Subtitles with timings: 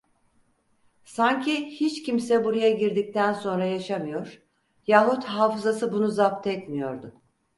[1.03, 4.41] Sanki hiç kimse buraya girdikten sonra yaşamıyor,
[4.87, 7.13] yahut hafızası bunu zapt etmiyordu.